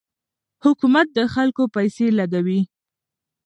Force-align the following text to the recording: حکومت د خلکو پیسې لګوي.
حکومت 0.65 1.07
د 1.17 1.19
خلکو 1.33 1.63
پیسې 1.75 2.07
لګوي. 2.19 2.61